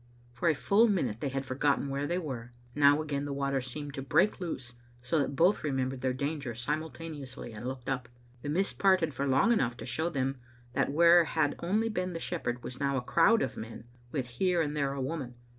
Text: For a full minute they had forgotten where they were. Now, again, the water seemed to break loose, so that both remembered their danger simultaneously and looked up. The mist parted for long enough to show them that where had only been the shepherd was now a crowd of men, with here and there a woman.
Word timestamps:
For 0.33 0.49
a 0.49 0.55
full 0.55 0.87
minute 0.87 1.19
they 1.21 1.29
had 1.29 1.45
forgotten 1.45 1.87
where 1.87 2.07
they 2.07 2.17
were. 2.17 2.53
Now, 2.73 3.03
again, 3.03 3.25
the 3.25 3.33
water 3.33 3.61
seemed 3.61 3.93
to 3.93 4.01
break 4.01 4.39
loose, 4.41 4.73
so 5.03 5.19
that 5.19 5.35
both 5.35 5.63
remembered 5.63 6.01
their 6.01 6.11
danger 6.11 6.55
simultaneously 6.55 7.53
and 7.53 7.67
looked 7.67 7.87
up. 7.87 8.09
The 8.41 8.49
mist 8.49 8.79
parted 8.79 9.13
for 9.13 9.27
long 9.27 9.51
enough 9.51 9.77
to 9.77 9.85
show 9.85 10.09
them 10.09 10.37
that 10.73 10.91
where 10.91 11.25
had 11.25 11.53
only 11.59 11.87
been 11.87 12.13
the 12.13 12.19
shepherd 12.19 12.63
was 12.63 12.79
now 12.79 12.97
a 12.97 13.01
crowd 13.01 13.43
of 13.43 13.55
men, 13.55 13.83
with 14.11 14.25
here 14.25 14.59
and 14.59 14.75
there 14.75 14.93
a 14.93 14.99
woman. 15.03 15.35